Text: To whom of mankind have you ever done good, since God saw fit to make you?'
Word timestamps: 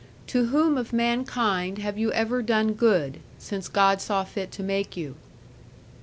To 0.25 0.45
whom 0.45 0.79
of 0.79 0.93
mankind 0.93 1.77
have 1.77 1.95
you 1.95 2.11
ever 2.13 2.41
done 2.41 2.73
good, 2.73 3.19
since 3.37 3.67
God 3.67 4.01
saw 4.01 4.23
fit 4.23 4.51
to 4.53 4.63
make 4.63 4.97
you?' 4.97 5.13